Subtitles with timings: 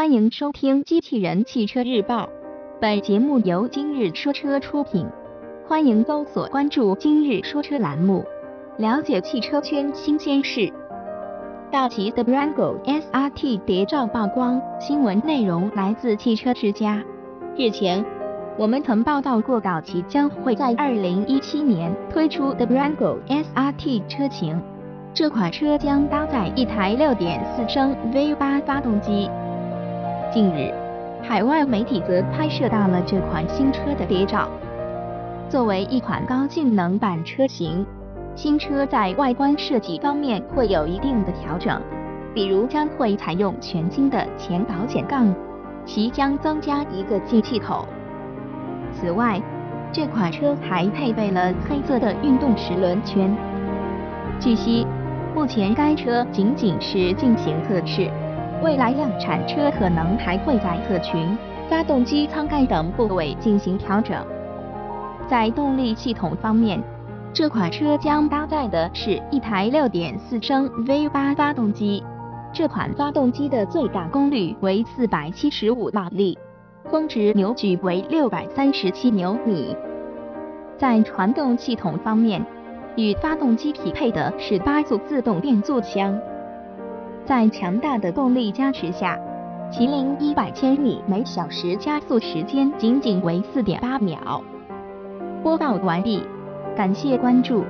[0.00, 2.24] 欢迎收听《机器人汽车日报》，
[2.80, 5.06] 本节目由今日说车出品。
[5.68, 8.24] 欢迎搜索关注“今日说车”栏目，
[8.78, 10.72] 了解汽车圈新鲜事。
[11.70, 17.04] 道奇的 Brango SRT 谍照曝光，新闻内容来自汽车之家。
[17.54, 18.02] 日前，
[18.56, 24.58] 我们曾报道过，道奇将会在2017年推出 Durango SRT 车型。
[25.12, 29.28] 这款车将搭载一台6.4升 V8 发动机。
[30.32, 30.72] 近日，
[31.24, 34.48] 海外媒体则拍摄到了这款新车的谍照。
[35.48, 37.84] 作为一款高性能版车型，
[38.36, 41.82] 新车在外观设计方面会有一定的调整，
[42.32, 45.34] 比如将会采用全新的前保险杠，
[45.84, 47.84] 其将增加一个进气口。
[48.92, 49.42] 此外，
[49.90, 53.36] 这款车还配备了黑色的运动齿轮圈。
[54.38, 54.86] 据悉。
[55.32, 58.10] 目前该车仅仅是进行测试，
[58.62, 61.36] 未来量产车可能还会在侧裙、
[61.68, 64.22] 发动机舱盖等部位进行调整。
[65.26, 66.82] 在动力系统方面，
[67.32, 72.04] 这款车将搭载的是一台6.4升 V8 发动机，
[72.52, 76.36] 这款发动机的最大功率为475马力，
[76.90, 79.74] 峰值扭矩为637牛米。
[80.76, 82.44] 在传动系统方面，
[82.96, 86.18] 与发动机匹配的是八速自动变速箱，
[87.30, 89.16] 在强大的动力加持下，
[89.70, 94.42] 麒麟一百千米每小时加速时间仅仅为四点八秒。
[95.40, 96.24] 播报完毕，
[96.76, 97.54] 感谢关注。